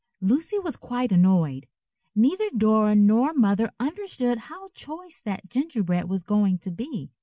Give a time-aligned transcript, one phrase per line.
[0.19, 1.67] Lucy was quite annoyed.
[2.15, 7.11] Neither Dora nor Mother understood how choice that gingerbread was going to be.